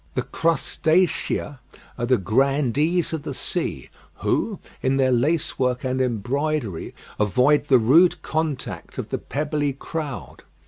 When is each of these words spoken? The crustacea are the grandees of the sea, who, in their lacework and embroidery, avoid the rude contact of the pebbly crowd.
The 0.15 0.23
crustacea 0.23 1.59
are 1.95 2.05
the 2.07 2.17
grandees 2.17 3.13
of 3.13 3.21
the 3.21 3.35
sea, 3.35 3.91
who, 4.15 4.57
in 4.81 4.97
their 4.97 5.11
lacework 5.11 5.83
and 5.83 6.01
embroidery, 6.01 6.95
avoid 7.19 7.65
the 7.65 7.77
rude 7.77 8.19
contact 8.23 8.97
of 8.97 9.09
the 9.09 9.19
pebbly 9.19 9.73
crowd. 9.73 10.41